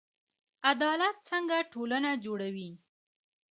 [0.71, 2.71] عدالت څنګه ټولنه جوړوي؟